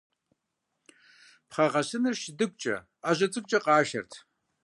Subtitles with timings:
[1.49, 4.11] Пхъэгъэсыныр шыдыгукӀэ, Ӏэжьэ цӀыкӀукӀэ къатшэрт.